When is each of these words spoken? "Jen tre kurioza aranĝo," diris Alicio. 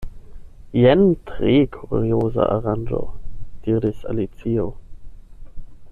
"Jen 0.83 1.03
tre 1.31 1.51
kurioza 1.75 2.47
aranĝo," 2.55 3.03
diris 3.69 4.03
Alicio. 4.15 4.67